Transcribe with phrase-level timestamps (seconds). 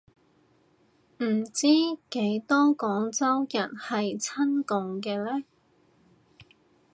[1.19, 1.67] 唔知
[2.09, 5.45] 幾多廣州人係親共嘅呢